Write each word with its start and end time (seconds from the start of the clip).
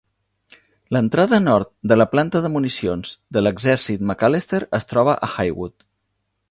L'entrada 0.95 1.39
nord 1.43 1.69
de 1.91 1.97
la 1.99 2.07
Planta 2.15 2.41
de 2.47 2.51
Municions 2.55 3.13
de 3.37 3.45
l'exèrcit 3.45 4.05
McAlester 4.13 4.63
es 4.81 4.93
troba 4.95 5.19
a 5.29 5.33
Haywood. 5.37 5.91